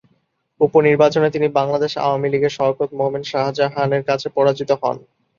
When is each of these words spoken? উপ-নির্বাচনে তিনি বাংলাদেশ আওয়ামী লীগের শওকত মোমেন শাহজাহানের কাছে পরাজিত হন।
উপ-নির্বাচনে 0.61 1.27
তিনি 1.31 1.47
বাংলাদেশ 1.57 1.91
আওয়ামী 1.97 2.27
লীগের 2.29 2.55
শওকত 2.57 2.89
মোমেন 2.99 3.23
শাহজাহানের 3.23 4.03
কাছে 4.09 4.27
পরাজিত 4.35 4.69
হন। 4.81 4.97